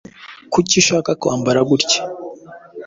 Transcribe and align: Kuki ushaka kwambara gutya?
Kuki 0.51 0.73
ushaka 0.81 1.11
kwambara 1.21 1.59
gutya? 1.69 2.01